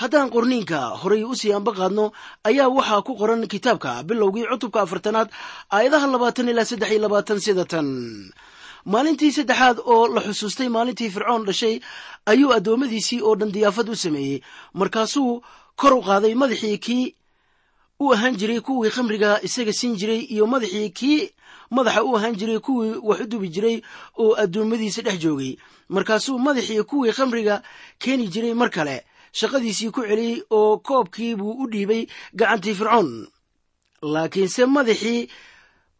Haddaan 0.00 0.30
qorniinka 0.34 0.78
horay 1.00 1.22
u 1.24 1.34
sii 1.40 1.52
anba 1.54 1.72
qaadno 1.78 2.12
ayaa 2.48 2.68
waxaa 2.76 3.02
ku 3.06 3.12
qoran 3.20 3.46
kitaabka 3.46 4.02
bilowgii 4.08 4.46
cutubka 4.50 4.82
afartanaad 4.82 5.28
aayadaha 5.70 6.06
labaatan 6.12 6.48
ilaa 6.50 6.64
saddex 6.70 6.90
iyo 6.90 7.00
labaatan 7.06 7.38
sida 7.40 7.64
tan. 7.64 7.86
Maalintii 8.84 9.32
saddexaad 9.32 9.78
oo 9.86 10.08
la 10.14 10.20
xusuustay 10.26 10.68
maalintii 10.68 11.10
fircoon 11.14 11.44
dhashay 11.46 11.78
ayuu 12.26 12.50
addoommadiisii 12.56 13.20
oo 13.22 13.34
dhan 13.38 13.52
diyaafad 13.54 13.88
u 13.88 13.96
sameeyey. 13.96 14.40
Markaasuu 14.74 15.42
kor 15.80 15.92
u 15.94 16.02
qaaday 16.02 16.34
madaxii 16.34 16.78
kii 16.78 17.14
u 18.00 18.12
ahaan 18.12 18.34
jiray 18.36 18.60
kuwii 18.60 18.90
khamriga 18.90 19.38
isaga 19.46 19.72
siin 19.72 19.94
jiray 19.96 20.20
iyo 20.34 20.46
madaxii 20.46 20.90
kii 20.90 21.30
madaxa 21.76 22.02
u 22.08 22.16
ahaan 22.16 22.34
jiray 22.38 22.58
kuwii 22.66 22.94
wax 23.08 23.20
u 23.20 23.26
dubi 23.26 23.48
jiray 23.54 23.76
oo 24.22 24.32
addoommadiisa 24.42 25.02
dhex 25.06 25.18
joogay. 25.22 25.52
Markaasuu 25.88 26.38
madaxii 26.38 26.82
kuwii 26.90 27.12
khamriga 27.16 27.62
keeni 27.98 28.28
jiray 28.28 28.54
mar 28.54 28.70
kale. 28.70 29.04
Shaqadiisii 29.38 29.90
ku 29.90 30.00
celiyey 30.08 30.42
oo 30.50 30.78
koobkii 30.78 31.34
buu 31.38 31.52
u 31.62 31.66
dhiibay 31.72 32.06
gacantii 32.34 32.74
fircoon. 32.74 33.10
Laakiinse 34.02 34.66
madaxii 34.66 35.28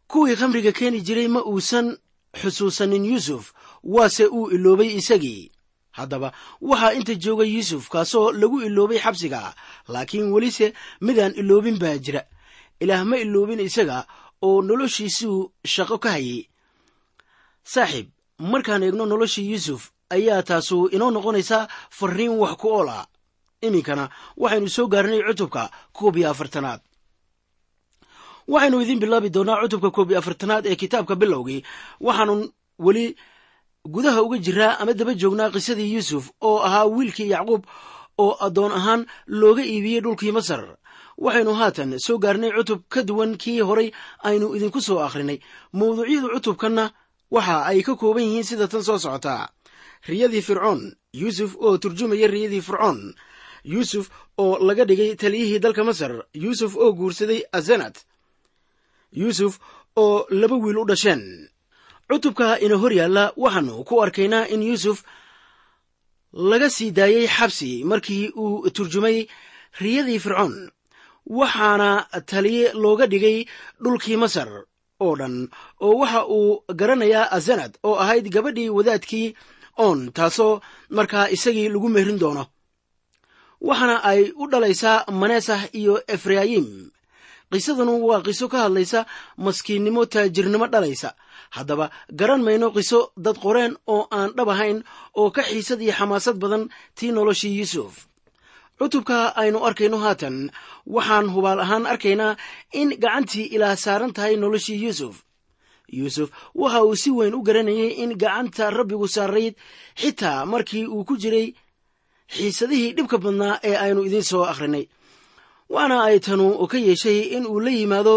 kuwii 0.07 0.35
khamriga 0.35 0.71
keeni 0.71 1.01
jiray 1.01 1.27
ma 1.27 1.41
uusan 1.45 1.97
xusuusanin 2.41 3.05
yuusuf 3.05 3.53
waase 3.83 4.25
uu 4.27 4.49
iloobay 4.55 4.95
isagii. 4.95 5.51
Haddaba 5.91 6.31
waxaa 6.61 6.93
inta 6.93 7.13
joogay 7.15 7.49
yuusuf 7.55 7.89
kaasoo 7.89 8.31
lagu 8.31 8.61
iloobay 8.61 8.99
xabsiga. 8.99 9.53
Laakiin 9.87 10.31
welise 10.33 10.73
midaan 11.01 11.33
iloobin 11.35 11.77
baa 11.79 11.97
jira. 11.97 12.23
Ilaah 12.79 13.03
ma 13.05 13.17
iloobin 13.17 13.59
isaga 13.59 14.05
oo 14.41 14.61
noloshiisuu 14.61 15.51
shaqo 15.73 15.97
ka 16.03 16.09
hayay. 16.15 16.41
Saaxiib 17.63 18.07
markaan 18.39 18.83
eegno 18.83 19.05
noloshii 19.05 19.49
yuusuf 19.51 19.81
ayaa 20.15 20.43
taasu 20.43 20.77
inoo 20.95 21.11
noqonaysaa 21.11 21.67
farriin 21.97 22.33
wax 22.41 22.53
ku 22.61 22.67
ool 22.77 22.89
ah. 22.89 23.05
Iminkana 23.61 24.09
waxaynu 24.37 24.69
soo 24.75 24.87
gaarnay 24.87 25.21
cutubka 25.27 25.63
koob 25.97 26.15
iyo 26.17 26.29
afartanaad. 26.29 26.81
Waxaynu 28.47 28.81
idiin 28.81 28.99
bilaabi 28.99 29.29
doonaa 29.35 29.61
cutubka 29.63 29.89
koob 29.95 30.09
iyo 30.11 30.19
afartanaad 30.19 30.65
ee 30.65 30.75
kitaabka 30.75 31.15
bilowgii. 31.15 31.61
Waxaanu 32.05 32.33
weli 32.85 33.15
gudaha 33.93 34.21
uga 34.25 34.37
jiraa 34.45 34.77
ama 34.81 34.93
daba 34.93 35.13
joognaa 35.21 35.49
qisadii 35.55 35.93
yuusuf 35.93 36.25
oo 36.41 36.59
ahaa 36.67 36.85
wiilkii 36.95 37.29
yacquub 37.33 37.63
oo 38.17 38.33
addoon 38.45 38.71
ahaan 38.79 39.01
looga 39.27 39.63
iibiyey 39.65 40.01
dhulkii 40.01 40.31
masar 40.37 40.61
waxaynu 41.17 41.53
haatan 41.59 41.99
soo 41.99 42.17
gaarnay 42.17 42.51
cutub 42.51 42.81
ka 42.89 43.03
duwan 43.03 43.37
kii 43.37 43.61
horay 43.61 43.91
aynu 44.23 44.55
idinku 44.55 44.81
soo 44.81 44.99
akhrinay. 44.99 45.39
Mawduucyada 45.73 46.27
cutubkanna 46.33 46.91
waxa 47.31 47.65
ay 47.69 47.81
ka 47.83 47.95
kooban 47.95 48.23
yihiin 48.23 48.43
sida 48.43 48.67
tan 48.67 48.83
soo 48.83 48.97
socotaa 48.99 49.49
riyadii 50.07 50.41
fircoon 50.41 50.81
yuusuf 51.13 51.55
oo 51.65 51.77
turjumaya 51.77 52.27
riyadii 52.27 52.61
fircoon. 52.61 53.15
Yuusuf 53.63 54.09
oo 54.37 54.57
laga 54.67 54.85
dhigay 54.85 55.15
taliyihii 55.15 55.59
dalka 55.59 55.83
masar. 55.83 56.25
Yuusuf 56.33 56.75
oo 56.77 56.91
guursaday 56.93 57.41
azanat 57.51 58.05
yuusuf 59.11 59.57
oo 59.95 60.25
laba 60.29 60.55
wiil 60.55 60.77
u 60.77 60.85
dhasheen. 60.85 61.49
Cutubka 62.09 62.59
ina 62.59 62.75
hor 62.77 62.93
yaalla 62.93 63.33
waxaanu 63.37 63.83
ku 63.87 64.01
arkaynaa 64.03 64.45
in 64.53 64.61
yuusuf 64.63 65.01
laga 66.33 66.69
sii 66.69 66.91
daayey 66.91 67.27
xabsi 67.27 67.83
markii 67.83 68.29
uu 68.37 68.69
turjumay 68.69 69.25
riyadii 69.81 70.19
fircoon 70.19 70.69
waxaana 71.27 71.89
taliye 72.29 72.73
looga 72.73 73.05
dhigay 73.07 73.45
dhulkii 73.83 74.17
masar 74.23 74.49
oo 75.05 75.13
dhan 75.19 75.35
oo 75.85 75.93
waxa 76.01 76.21
uu 76.37 76.63
garanayaa 76.79 77.31
azanad 77.37 77.73
oo 77.87 77.95
ahayd 78.03 78.25
gabadhii 78.35 78.69
wadaadkii 78.77 79.27
oon 79.85 79.99
taasoo 80.17 80.61
markaa 80.89 81.29
isagii 81.35 81.69
lagu 81.69 81.89
mehrin 81.89 82.19
doono. 82.21 82.43
Waxaana 83.67 83.95
ay 84.11 84.21
u 84.41 84.47
dhalaysaa 84.51 85.05
manesah 85.21 85.61
iyo 85.79 85.95
efraayim. 86.15 86.67
Qisadanu 87.51 87.93
waa 88.07 88.21
qiso 88.25 88.45
ka 88.51 88.57
hadlaysa 88.65 88.99
maskiinnimo 89.45 90.01
taajirnimo 90.13 90.67
dhalaysa. 90.73 91.09
Haddaba 91.55 91.85
garan 92.19 92.41
mayno 92.45 92.67
qiso 92.75 92.99
dad 93.25 93.37
qoreen 93.43 93.73
oo 93.93 94.07
aan 94.17 94.29
dhab 94.37 94.49
ahayn 94.53 94.77
oo 95.19 95.29
ka 95.35 95.41
xiisad 95.49 95.81
iyo 95.81 95.93
xamaasad 95.99 96.35
badan 96.43 96.63
tii 96.97 97.11
noloshii 97.15 97.57
yuusuf 97.59 97.93
cutubka 98.79 99.17
aynu 99.41 99.59
arkayno 99.67 99.97
haatan 100.05 100.37
waxaan 100.95 101.27
hubaal 101.33 101.59
ahaan 101.65 101.85
arkaynaa 101.93 102.33
in 102.81 102.89
gacantii 103.03 103.45
ilaah 103.55 103.75
saaran 103.83 104.13
tahay 104.15 104.35
noloshii 104.41 104.79
yuusuf. 104.83 105.15
Yuusuf 105.97 106.29
waxa 106.61 106.79
uu 106.87 106.95
si 107.01 107.09
weyn 107.17 107.33
u 107.37 107.41
garanayay 107.47 107.91
in 108.03 108.11
gacanta 108.21 108.63
rabbigu 108.77 109.07
saarayd 109.15 109.53
xitaa 110.01 110.45
markii 110.51 110.85
uu 110.95 111.03
ku 111.07 111.13
jiray 111.21 111.47
xiisadihii 112.35 112.91
dhibka 112.97 113.17
badnaa 113.23 113.55
ee 113.69 113.75
aynu 113.85 114.01
idiin 114.07 114.23
soo 114.31 114.43
akhrinay 114.51 114.85
waana 115.73 115.95
ay 116.07 116.17
tanu 116.25 116.47
ka 116.71 116.77
yeeshay 116.87 117.19
in 117.37 117.45
uu 117.53 117.59
la 117.65 117.69
yimaado 117.79 118.15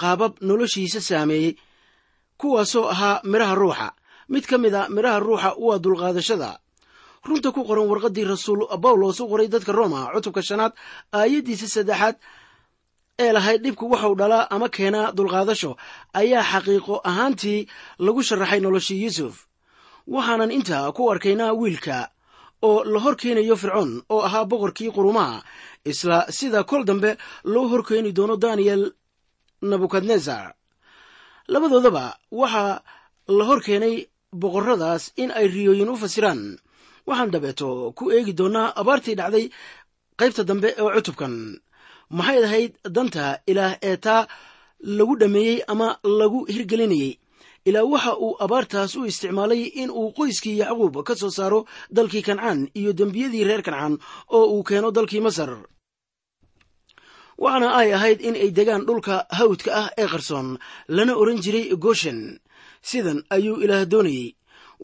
qaabab 0.00 0.32
noloshiisa 0.48 1.00
saameeyey 1.08 1.52
kuwaasoo 2.40 2.86
ahaa 2.94 3.20
midhaha 3.30 3.54
ruuxa. 3.62 3.88
Mid 4.32 4.44
ka 4.50 4.56
mid 4.62 4.74
a 4.74 4.88
midhaha 4.94 5.18
ruuxa 5.26 5.50
waa 5.64 5.78
dulqaadashada 5.84 6.50
runta 7.26 7.52
ku 7.52 7.64
qoran 7.68 7.88
warqaddii 7.90 8.24
rasuul 8.32 8.60
bawlos 8.84 9.20
u 9.20 9.26
qoray 9.30 9.48
dadka 9.48 9.72
rooma. 9.72 10.00
Cutubka 10.14 10.42
shanaad 10.48 10.72
aayaddiisa 11.12 11.66
saddexaad 11.74 12.16
ee 13.24 13.32
lahayd 13.36 13.62
dhibku 13.64 13.84
waxau 13.92 14.14
dhalaa 14.20 14.46
ama 14.54 14.68
keenaa 14.76 15.12
dulqaadasho 15.16 15.70
ayaa 16.20 16.42
xaqiiqo 16.52 16.94
ahaantii 17.10 17.60
lagu 18.04 18.20
sharaxay 18.28 18.60
noloshii 18.64 19.02
yuusuf. 19.04 19.34
Waxaanan 20.14 20.50
intaa 20.56 20.92
ku 20.96 21.02
arkaynaa 21.12 21.52
wiilka 21.60 21.98
oo 22.68 22.84
la 22.92 22.98
hor 23.04 23.14
keenayo 23.20 23.56
fircoon 23.62 23.90
oo 24.14 24.20
ahaa 24.28 24.44
boqorkii 24.50 24.90
qurumaha 24.96 25.42
isla 25.90 26.18
sida 26.38 26.60
kol 26.70 26.82
dambe 26.88 27.10
loo 27.52 27.66
hor 27.70 27.82
keeni 27.88 28.10
doono 28.16 28.36
daniyel 28.44 28.82
nebukadnesar 29.70 30.46
labadoodaba 31.52 32.04
waxaa 32.40 32.82
la 33.38 33.44
hor 33.48 33.60
keenay 33.66 33.94
boqorradaas 34.42 35.04
in 35.22 35.30
ay 35.38 35.46
riyooyin 35.54 35.88
u 35.88 35.96
fasiraan 36.02 36.40
waxaan 37.08 37.30
dabeeto 37.34 37.68
ku 37.98 38.04
eegi 38.16 38.32
doonnaa 38.38 38.68
abaartii 38.80 39.16
dhacday 39.20 39.46
qaybta 40.20 40.42
dambe 40.48 40.68
ee 40.80 40.90
cutubkan. 40.96 41.34
Maxay 42.16 42.38
ahayd 42.46 42.72
danta 42.96 43.24
ilaah 43.50 43.74
ee 43.88 43.96
taa 44.04 44.22
lagu 44.98 45.14
dhammeeyey 45.20 45.58
ama 45.72 45.88
lagu 46.20 46.40
hirgelinayey? 46.54 47.12
Ilaa 47.68 47.84
waxa 47.92 48.12
uu 48.24 48.36
abaartaas 48.44 48.92
u 48.98 49.04
isticmaalay 49.10 49.62
in 49.82 49.90
uu 50.00 50.08
qoyskii 50.16 50.58
yacquub 50.62 50.94
ka 51.06 51.14
soo 51.20 51.30
saaro 51.38 51.60
dalkii 51.96 52.22
kancaan 52.28 52.60
iyo 52.80 52.90
dembiyadii 52.98 53.44
reer 53.48 53.62
kancaan 53.66 53.94
oo 54.36 54.44
uu 54.54 54.62
keeno 54.68 54.88
dalkii 54.96 55.20
masar. 55.26 55.50
Waxaana 57.42 57.68
ay 57.80 57.90
ahayd 57.96 58.20
in 58.28 58.34
ay 58.42 58.50
degaan 58.58 58.82
dhulka 58.86 59.16
hawdka 59.38 59.70
ah 59.82 59.88
ee 60.02 60.08
qarsoon 60.12 60.48
lana 60.96 61.12
oran 61.20 61.38
jiray 61.44 61.66
goshen. 61.84 62.20
Sidan 62.88 63.18
ayuu 63.34 63.56
ilaah 63.64 63.84
doonayey 63.92 64.26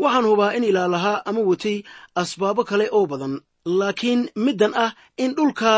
waxaan 0.03 0.27
hubaa 0.31 0.53
in 0.57 0.65
ilaah 0.71 0.89
lahaa 0.95 1.23
ama 1.29 1.41
watay 1.51 1.77
asbaabo 2.23 2.63
kale 2.71 2.87
oo 2.97 3.07
badan 3.11 3.35
laakiin 3.79 4.23
middan 4.45 4.73
ah 4.85 4.91
in 5.23 5.31
dhulka 5.37 5.73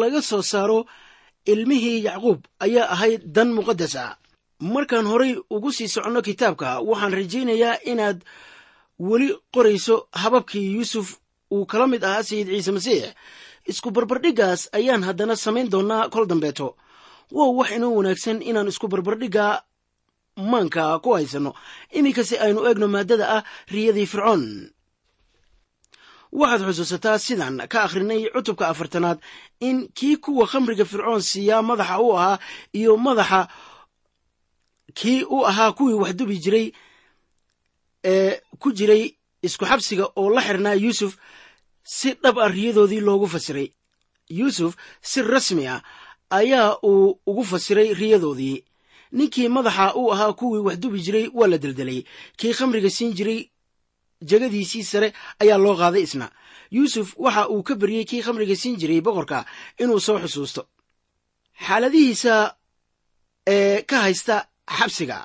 laga 0.00 0.20
soo 0.30 0.42
saaro 0.52 0.78
ilmihii 1.52 2.04
yacquub 2.08 2.40
ayaa 2.64 2.86
ahayd 2.94 3.22
dan 3.36 3.48
muqaddasa 3.56 4.04
markaan 4.74 5.06
horay 5.12 5.32
ugu 5.54 5.70
sii 5.76 5.88
soconno 5.94 6.20
kitaabka 6.28 6.68
waxaan 6.88 7.12
rajaynayaa 7.18 7.74
inaad 7.90 8.18
weli 9.08 9.28
qorayso 9.54 9.96
hababkii 10.22 10.66
yuusuf 10.74 11.08
uu 11.54 11.64
kala 11.70 11.86
mid 11.92 12.02
ahaa 12.04 12.22
sayid 12.28 12.48
ciise 12.52 12.72
masiix. 12.76 13.04
Isku 13.70 13.88
barbardhiggaas 13.96 14.60
ayaan 14.78 15.02
haddana 15.08 15.34
samayn 15.44 15.68
doonnaa 15.72 16.08
kol 16.14 16.26
dambeeto. 16.30 16.68
Wow 17.36 17.50
wax 17.58 17.70
inoo 17.76 17.92
wanaagsan 17.98 18.38
inaan 18.50 18.68
isku 18.72 18.86
barbardhigga 18.92 19.46
maanka 20.50 20.98
ku 21.04 21.10
haysanno 21.16 21.52
iminkase 21.98 22.36
aynu 22.44 22.60
eegno 22.68 22.86
maaddada 22.94 23.26
ah 23.36 23.42
riyadii 23.74 24.06
fircoon. 24.12 24.44
Waxaad 26.38 26.62
xusuusataa 26.68 27.18
sidaan 27.26 27.56
ka 27.72 27.78
akhrinay 27.86 28.22
cutubka 28.34 28.64
afartanaad 28.72 29.18
in 29.68 29.88
kii 29.96 30.16
kuwa 30.24 30.46
khamriga 30.50 30.84
fircoon 30.84 31.22
siiyaa 31.30 31.62
madaxa 31.68 31.96
u 32.06 32.10
ahaa 32.18 32.38
iyo 32.78 32.92
madaxa 33.06 33.40
kii 34.98 35.24
u 35.24 35.38
ahaa 35.50 35.72
kuwii 35.76 35.98
wax 36.02 36.12
dubi 36.18 36.36
jiray 36.44 36.66
ee 38.12 38.40
ku 38.60 38.68
jiray 38.78 39.04
isku 39.46 39.64
xabsiga 39.70 40.04
oo 40.20 40.28
la 40.34 40.40
xirnaa 40.46 40.74
yuusuf 40.84 41.12
si 41.82 42.08
dhab 42.22 42.36
ah 42.38 42.48
riyadoodii 42.56 43.00
loogu 43.06 43.26
fasiray. 43.34 43.68
Yuusuf 44.38 44.72
si 45.00 45.22
rasmi 45.22 45.64
ah 45.74 45.80
ayaa 46.30 46.76
uu 46.90 47.18
ugu 47.26 47.44
fasiray 47.44 47.88
riyadoodii 48.00 48.56
ninkii 49.12 49.48
madaxa 49.48 49.94
uu 50.00 50.12
ahaa 50.14 50.32
kuwii 50.38 50.62
wax 50.66 50.76
dubi 50.82 50.98
jiray 51.06 51.26
waa 51.38 51.48
la 51.52 51.58
deldelay 51.58 52.00
kii 52.38 52.52
khamriga 52.58 52.90
siin 52.90 53.12
jiray 53.18 53.40
jegadiisii 54.30 54.82
sare 54.90 55.08
ayaa 55.42 55.58
loo 55.64 55.76
qaaday 55.80 56.02
isna. 56.02 56.26
Yuusuf 56.70 57.14
waxa 57.24 57.48
uu 57.48 57.62
ka 57.62 57.74
baryey 57.80 58.04
kii 58.04 58.22
khamriga 58.22 58.56
siin 58.56 58.76
jiray 58.80 59.00
boqorka 59.00 59.44
inuu 59.82 60.00
soo 60.06 60.18
xusuusto. 60.22 60.62
Xaaladihiisa 61.66 62.34
ee 63.46 63.82
ka 63.90 63.96
haysta 64.04 64.36
xabsiga 64.78 65.18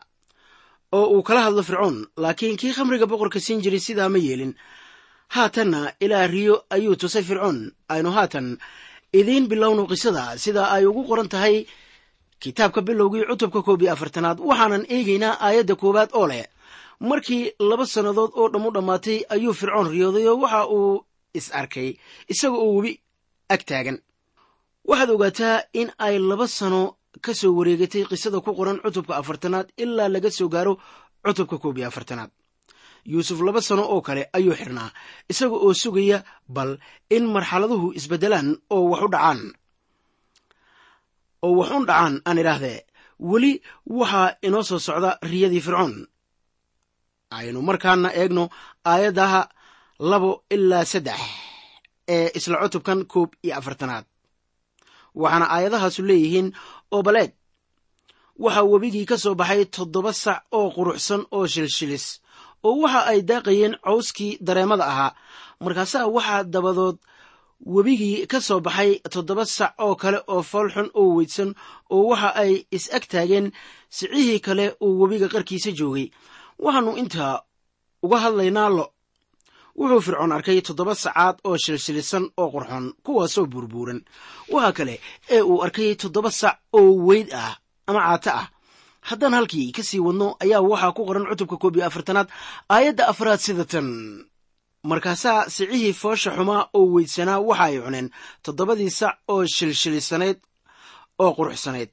oo 0.98 1.06
uu 1.16 1.24
kala 1.28 1.42
hadlo 1.46 1.64
fircoon 1.64 1.98
laakiin 2.24 2.58
kii 2.62 2.74
khamriga 2.78 3.06
boqorka 3.12 3.40
siin 3.40 3.62
jiray 3.64 3.80
sidaa 3.80 4.10
ma 4.10 4.18
yeelin. 4.18 4.54
Haatanna 5.36 5.94
ilaa 6.00 6.28
riyo 6.28 6.56
ayuu 6.70 6.96
tusay 6.96 7.24
fircoon 7.24 7.72
aynu 7.94 8.10
haatan 8.18 8.48
idiin 9.20 9.46
bilowno 9.52 9.84
qisada 9.92 10.38
sida 10.44 10.64
ay 10.76 10.86
ugu 10.86 11.04
qoran 11.10 11.30
tahay 11.34 11.66
kitaabka 12.44 12.82
bilowgii 12.88 13.26
cutubka 13.30 13.60
koob 13.68 13.82
iyo 13.84 13.92
afartanaad 13.96 14.38
waxaanan 14.50 14.84
eegaynaa 14.96 15.36
aayadda 15.46 15.76
koowaad 15.82 16.10
oo 16.20 16.28
leh 16.32 16.46
markii 17.10 17.44
laba 17.70 17.86
sannadood 17.94 18.32
oo 18.40 18.48
dhammu 18.54 18.70
dhammaatay 18.76 19.18
ayuu 19.34 19.54
fircoon 19.60 19.88
riyooday 19.94 20.26
oo 20.32 20.38
waxa 20.44 20.62
uu 20.78 21.06
is 21.40 21.48
arkay 21.60 21.90
isaga 22.34 22.58
oo 22.64 22.72
webi 22.78 22.92
ag 23.54 23.62
taagan. 23.70 23.98
Waxaad 24.90 25.10
ogaataa 25.16 25.56
in 25.80 25.90
ay 26.06 26.16
laba 26.30 26.48
sano 26.58 26.82
ka 27.26 27.32
soo 27.40 27.52
wareegatay 27.58 28.04
qisada 28.10 28.38
ku 28.46 28.52
qoran 28.58 28.80
cutubka 28.84 29.14
afartanaad 29.22 29.68
ilaa 29.84 30.10
laga 30.14 30.30
soo 30.38 30.50
gaaro 30.54 30.74
cutubka 31.26 31.58
koob 31.64 31.78
iyo 31.78 31.88
afartanaad. 31.92 32.32
Yuusuf 33.12 33.40
laba 33.48 33.62
sano 33.68 33.84
oo 33.94 34.02
kale 34.08 34.24
ayuu 34.38 34.56
xirnaa 34.60 34.90
isaga 35.32 35.56
oo 35.66 35.74
sugaya 35.84 36.18
bal 36.56 36.72
in 37.16 37.24
marxaladuhu 37.36 37.88
isbeddelaan 38.00 38.50
oo 38.76 38.84
wax 38.92 39.02
u 39.06 39.10
dhacaan 39.14 39.40
oo 41.46 41.52
wax 41.60 41.70
un 41.78 41.86
dhacaan 41.90 42.16
aan 42.28 42.38
idhaahdee 42.42 42.80
weli 43.30 43.52
waxaa 43.98 44.28
inoo 44.48 44.64
soo 44.70 44.80
socda 44.88 45.12
riyadii 45.32 45.62
fircoon. 45.66 45.94
Aynu 47.38 47.60
markaana 47.70 48.10
eegno 48.22 48.44
aayadaha 48.92 49.42
labo 50.10 50.32
ilaa 50.56 50.86
saddex 50.92 51.22
ee 52.16 52.28
isla 52.38 52.58
cutubkan 52.64 53.00
koob 53.12 53.30
iyo 53.46 53.54
afartanaad. 53.60 54.06
Waxaana 55.22 55.46
aayadahaasu 55.56 56.02
leeyihiin 56.10 56.48
oo 56.96 57.02
baleeg 57.08 57.32
waxaa 58.44 58.66
webigii 58.72 59.06
ka 59.10 59.18
soo 59.24 59.36
baxay 59.42 59.62
toddoba 59.76 60.12
sac 60.24 60.40
oo 60.58 60.68
quruxsan 60.76 61.22
oo 61.36 61.46
shilshilis 61.54 62.06
oo 62.68 62.76
waxa 62.84 63.00
ay 63.12 63.20
daaqayeen 63.30 63.74
cawskii 63.86 64.32
dareemada 64.48 64.86
ahaa. 64.92 65.12
Markaasaa 65.64 66.06
waxaa 66.16 66.42
dabadood 66.54 66.98
webigii 67.66 68.28
ka 68.28 68.40
soo 68.42 68.60
baxay 68.60 69.00
toddoba 69.14 69.46
sac 69.46 69.74
oo 69.80 69.96
kale 69.96 70.20
oo 70.28 70.42
foolxun 70.44 70.90
oo 70.94 71.16
weydsan 71.16 71.50
oo 71.90 72.04
waxa 72.12 72.30
ay 72.36 72.66
is 72.72 72.86
ag 72.94 73.04
taageen 73.12 73.52
sicihii 73.90 74.40
kale 74.40 74.66
uu 74.82 75.00
webiga 75.02 75.28
qarkiisa 75.34 75.72
joogay. 75.72 76.08
Waxaannu 76.60 76.98
intaa 77.02 77.44
uga 78.04 78.18
hadlaynaa 78.24 78.70
lo. 78.70 78.86
Wuxuu 79.80 80.02
fircoon 80.06 80.32
arkay 80.32 80.62
toddoba 80.62 80.94
sacaad 80.96 81.36
oo 81.48 81.58
shilshilisan 81.58 82.26
oo 82.38 82.50
qurxon 82.54 82.86
kuwaasoo 83.06 83.46
buurbuuran 83.52 84.00
waxa 84.54 84.72
kale 84.78 84.96
ee 85.36 85.42
uu 85.42 85.64
arkay 85.66 85.96
toddoba 85.96 86.32
sac 86.32 86.56
oo 86.78 86.92
weyd 87.08 87.30
ah 87.34 87.54
ama 87.88 88.00
caato 88.08 88.30
ah. 88.42 88.48
Haddaan 89.10 89.34
halkii 89.34 89.72
ka 89.76 89.84
sii 89.84 90.00
wadno 90.00 90.28
ayaa 90.44 90.62
waxaa 90.62 90.92
ku 90.96 91.06
qoran 91.08 91.26
cutubka 91.30 91.58
koob 91.58 91.76
iyo 91.76 91.86
afartanaad 91.86 92.30
aayadda 92.70 93.08
afraad 93.12 93.40
sida 93.40 93.66
tan 93.66 93.88
markaasaa 94.84 95.50
sicihii 95.50 95.94
foosha 95.94 96.32
xumaa 96.36 96.70
oo 96.74 96.86
weydsanaa 96.96 97.40
waxa 97.50 97.64
ay 97.64 97.76
cuneen 97.86 98.10
toddobadii 98.46 98.90
sac 99.00 99.16
oo 99.28 99.46
shilshilisanayd 99.56 100.38
oo 101.20 101.32
quruxsanayd 101.38 101.90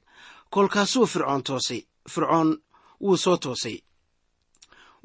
kolkaasuu 0.49 1.05
fircoon 1.05 1.43
toosay. 1.43 1.81
Fircoon 2.13 2.49
wuu 3.03 3.17
soo 3.17 3.37
toosay. 3.37 3.77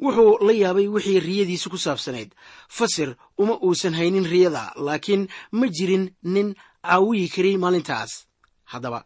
Wuxuu 0.03 0.39
la 0.47 0.53
yaabay 0.53 0.89
wixii 0.89 1.21
riyadiisu 1.21 1.71
ku 1.71 1.79
saabsanayd 1.79 2.31
fasir 2.69 3.15
uma 3.39 3.55
uusan 3.63 3.95
haynin 3.95 4.27
riyada 4.33 4.73
laakiin 4.77 5.29
ma 5.53 5.67
jirin 5.77 6.11
nin 6.23 6.55
caawiyi 6.83 7.29
karay 7.29 7.57
maalintaas. 7.57 8.27
Haddaba 8.65 9.05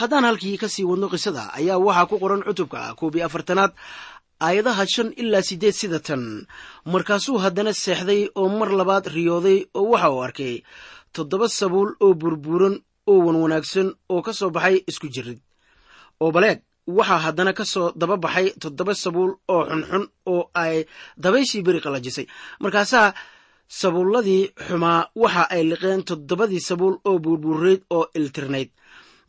haddaan 0.00 0.24
halkii 0.24 0.56
ka 0.58 0.68
sii 0.68 0.84
wadno 0.84 1.08
qisada 1.08 1.52
ayaa 1.58 1.78
waxaa 1.78 2.06
ku 2.10 2.18
qoran 2.18 2.42
cutubka 2.48 2.94
koob 2.94 3.14
iyo 3.16 3.26
afartanaad 3.26 3.72
aayadaha 4.40 4.84
shan 4.94 5.08
ilaa 5.22 5.42
siddeed 5.48 5.74
sida 5.80 6.00
tan. 6.00 6.46
Markaasuu 6.92 7.38
haddana 7.44 7.72
seexday 7.72 8.22
oo 8.40 8.48
mar 8.58 8.70
labaad 8.80 9.06
riyooday 9.16 9.58
oo 9.78 9.90
waxa 9.92 10.10
uu 10.14 10.22
arkay. 10.26 10.54
Toddoba 11.14 11.48
sabuul 11.48 11.90
oo 12.04 12.14
burbuuran 12.20 12.74
oo 13.10 13.18
wanwanaagsan 13.26 13.88
oo 14.12 14.22
ka 14.26 14.32
soo 14.32 14.50
baxay 14.50 14.76
isku 14.90 15.08
jirid. 15.14 15.40
Oo 16.20 16.30
baleeg 16.34 16.58
waxaa 16.86 17.18
haddana 17.26 17.52
ka 17.58 17.64
soo 17.64 17.92
daba 18.00 18.16
baxay 18.24 18.46
toddoba 18.62 18.94
sabuul 18.94 19.32
oo 19.54 19.62
xunxun 19.70 20.04
oo 20.32 20.42
ay 20.54 20.76
dabayshii 21.22 21.62
beri 21.66 21.80
qallajisay 21.84 22.26
markaasaa 22.62 23.14
sabuulladii 23.80 24.42
xumaa 24.66 25.08
waxa 25.22 25.42
ay 25.54 25.62
liqeen 25.70 26.02
toddobadii 26.08 26.60
sabuul 26.68 26.96
oo 27.08 27.18
buurbuureyd 27.24 27.80
oo 27.96 28.04
iltirnayd 28.18 28.70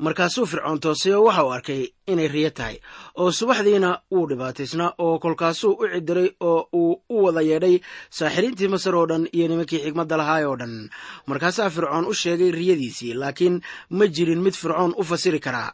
markaasuu 0.05 0.45
fircoon 0.51 0.79
toosay 0.83 1.13
oo 1.13 1.23
waxa 1.27 1.43
uu 1.45 1.51
arkay 1.57 1.81
inay 2.12 2.27
riyo 2.27 2.49
tahay 2.57 2.77
oo 3.21 3.31
subaxdiina 3.31 3.89
wuu 4.12 4.27
dhibaataysnaa 4.29 4.93
oo 5.05 5.19
kolkaasuu 5.23 5.73
u 5.81 5.88
cidiray 5.93 6.29
oo 6.49 6.60
uu 6.73 7.01
u 7.10 7.23
wada 7.25 7.41
yeedhay 7.49 7.75
saaxiriintii 8.17 8.67
masar 8.73 8.95
oo 8.95 9.05
dhan 9.10 9.23
iyo 9.33 9.47
nimankii 9.47 9.79
xigmadda 9.86 10.17
lahaay 10.17 10.43
oo 10.45 10.55
dhan. 10.62 10.89
Markaasaa 11.29 11.69
fircoon 11.75 12.05
u 12.05 12.13
sheegay 12.13 12.51
riyadiisii 12.51 13.13
laakiin 13.21 13.55
ma 13.89 14.05
jirin 14.15 14.41
mid 14.45 14.53
fircoon 14.62 14.93
u 14.97 15.03
fasiri 15.03 15.39
karaa 15.39 15.71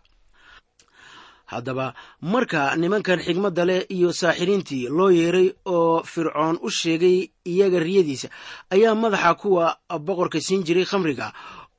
haddaba 1.51 1.93
marka 2.21 2.61
nimankan 2.81 3.19
xigmadda 3.25 3.63
leh 3.69 3.81
iyo 3.95 4.09
saaxiriintii 4.21 4.87
loo 4.97 5.09
yeeray 5.19 5.47
oo 5.65 6.03
fircoon 6.13 6.55
u 6.61 6.69
sheegay 6.79 7.17
iyaga 7.51 7.79
riyadiisa 7.79 8.27
ayaa 8.73 8.95
madaxa 8.95 9.33
kuwa 9.41 9.65
boqorka 10.05 10.39
siin 10.41 10.63
jiray 10.67 10.85
khamriga 10.91 11.27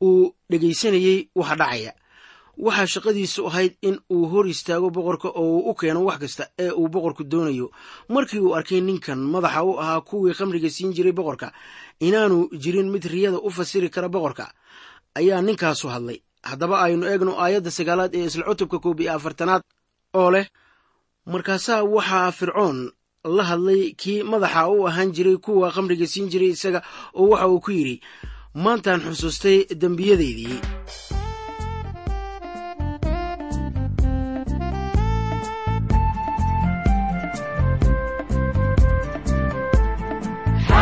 uu 0.08 0.34
dhegaysanayey 0.50 1.18
waxa 1.34 1.56
dhacaya 1.60 1.92
waxaa 2.58 2.86
shaqadiisu 2.86 3.46
ahayd 3.48 3.72
in 3.82 3.96
uu 4.10 4.26
hor 4.32 4.46
istaago 4.48 4.90
boqorka 4.90 5.28
oo 5.28 5.58
uu 5.58 5.70
u 5.70 5.74
keeno 5.74 6.04
wax 6.04 6.18
kasta 6.22 6.44
ee 6.58 6.70
uu 6.70 6.88
boqorku 6.88 7.24
doonayo. 7.24 7.70
Markii 8.08 8.38
uu 8.40 8.54
arkay 8.54 8.80
ninkan 8.80 9.18
madaxa 9.18 9.62
u 9.64 9.72
ahaa 9.80 10.00
kuwii 10.00 10.34
khamriga 10.38 10.70
siin 10.70 10.92
jiray 10.96 11.12
boqorka 11.12 11.52
inaanu 12.00 12.48
jirin 12.62 12.90
mid 12.90 13.04
riyada 13.04 13.38
u 13.38 13.50
fasiri 13.50 13.88
kara 13.90 14.08
boqorka 14.08 14.52
ayaa 15.14 15.40
ninkaasu 15.42 15.88
hadlay. 15.88 16.18
Haddaba 16.42 16.76
aynu 16.84 17.04
eegno 17.06 17.32
aayadda 17.44 17.70
sagaalaad 17.70 18.12
ee 18.14 18.24
isla 18.28 18.44
cutubka 18.48 18.78
koob 18.84 19.00
iyo 19.00 19.12
afartanaad 19.16 19.62
oo 20.20 20.30
leh 20.30 20.46
markaasaa 21.32 21.82
waxaa 21.94 22.32
fircoon 22.38 22.78
la 23.36 23.42
hadlay 23.50 23.82
kii 24.00 24.22
madaxa 24.22 24.68
u 24.68 24.86
ahaan 24.88 25.12
jiray 25.16 25.36
kuwa 25.44 25.70
khamriga 25.74 26.06
siin 26.06 26.28
jiray 26.32 26.50
isaga 26.56 26.80
oo 27.14 27.28
waxa 27.32 27.48
uu 27.48 27.60
ku 27.64 27.70
yidhi 27.70 27.96
maantaan 28.54 29.00
xusuustay 29.00 29.58
dembiyadaydii 29.80 30.56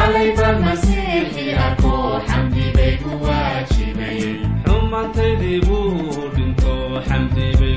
xalayba 0.03 0.49
masiixi 0.65 1.45
arkoo 1.67 2.13
xamdi 2.29 2.65
bay 2.77 2.93
ku 3.03 3.11
waajibayeen 3.25 4.39
xumaantaydii 4.65 5.61
buu 5.67 6.27
dhinto 6.35 6.75
xamdi 7.09 7.47
bay 7.61 7.77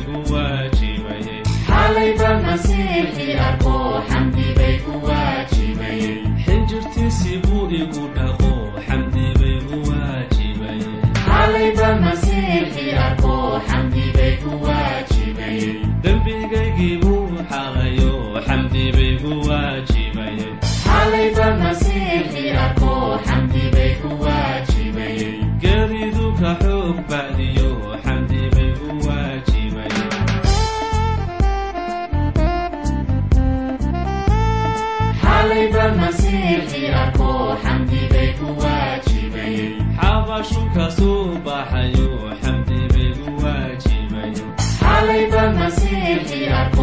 xalayba 45.80 46.16
masiixi 46.22 46.75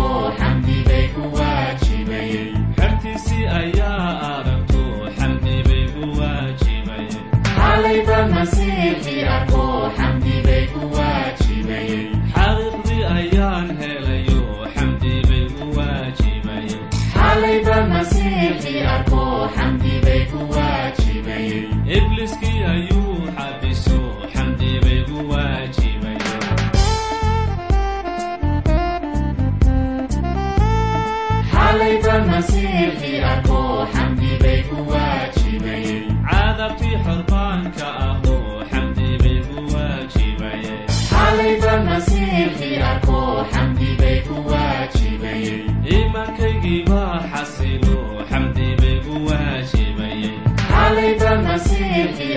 masiixi 52.07 52.37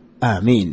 aamiin 0.21 0.71